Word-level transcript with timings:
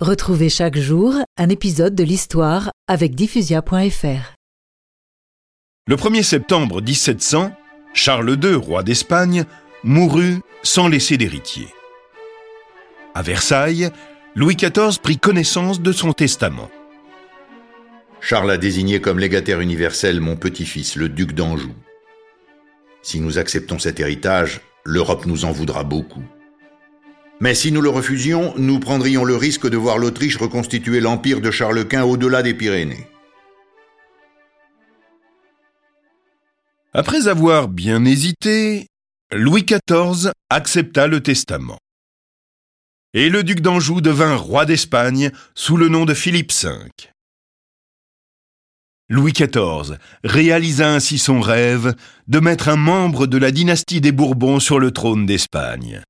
Retrouvez 0.00 0.48
chaque 0.48 0.78
jour 0.78 1.14
un 1.36 1.50
épisode 1.50 1.94
de 1.94 2.02
l'histoire 2.02 2.70
avec 2.88 3.14
diffusia.fr. 3.14 4.34
Le 5.86 5.96
1er 5.96 6.22
septembre 6.22 6.80
1700, 6.80 7.52
Charles 7.92 8.38
II, 8.42 8.54
roi 8.54 8.82
d'Espagne, 8.82 9.44
mourut 9.84 10.40
sans 10.62 10.88
laisser 10.88 11.18
d'héritier. 11.18 11.66
À 13.14 13.20
Versailles, 13.20 13.90
Louis 14.34 14.56
XIV 14.56 15.00
prit 15.02 15.18
connaissance 15.18 15.82
de 15.82 15.92
son 15.92 16.14
testament. 16.14 16.70
Charles 18.22 18.52
a 18.52 18.56
désigné 18.56 19.02
comme 19.02 19.18
légataire 19.18 19.60
universel 19.60 20.22
mon 20.22 20.36
petit-fils, 20.36 20.96
le 20.96 21.10
duc 21.10 21.34
d'Anjou. 21.34 21.74
Si 23.02 23.20
nous 23.20 23.36
acceptons 23.36 23.78
cet 23.78 24.00
héritage, 24.00 24.62
l'Europe 24.82 25.26
nous 25.26 25.44
en 25.44 25.52
voudra 25.52 25.84
beaucoup. 25.84 26.24
Mais 27.40 27.54
si 27.54 27.72
nous 27.72 27.80
le 27.80 27.88
refusions, 27.88 28.52
nous 28.58 28.78
prendrions 28.78 29.24
le 29.24 29.34
risque 29.34 29.66
de 29.66 29.78
voir 29.78 29.96
l'Autriche 29.96 30.36
reconstituer 30.36 31.00
l'empire 31.00 31.40
de 31.40 31.50
Charles 31.50 31.88
Quint 31.88 32.04
au-delà 32.04 32.42
des 32.42 32.52
Pyrénées. 32.52 33.06
Après 36.92 37.28
avoir 37.28 37.68
bien 37.68 38.04
hésité, 38.04 38.88
Louis 39.32 39.64
XIV 39.64 40.32
accepta 40.50 41.06
le 41.06 41.22
testament. 41.22 41.78
Et 43.14 43.30
le 43.30 43.42
duc 43.42 43.60
d'Anjou 43.60 44.00
devint 44.00 44.36
roi 44.36 44.66
d'Espagne 44.66 45.30
sous 45.54 45.76
le 45.76 45.88
nom 45.88 46.04
de 46.04 46.14
Philippe 46.14 46.52
V. 46.52 46.68
Louis 49.08 49.32
XIV 49.32 49.96
réalisa 50.24 50.92
ainsi 50.92 51.18
son 51.18 51.40
rêve 51.40 51.94
de 52.28 52.38
mettre 52.38 52.68
un 52.68 52.76
membre 52.76 53.26
de 53.26 53.38
la 53.38 53.50
dynastie 53.50 54.00
des 54.00 54.12
Bourbons 54.12 54.60
sur 54.60 54.78
le 54.78 54.90
trône 54.90 55.26
d'Espagne. 55.26 56.02